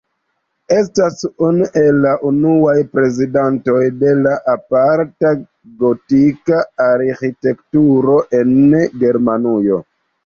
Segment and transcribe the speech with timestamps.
[0.75, 4.15] Estas unu el la unuaj reprezentantoj de
[4.55, 5.35] aparta
[5.85, 8.57] gotika arĥitekturo en
[9.05, 9.83] Germanujo.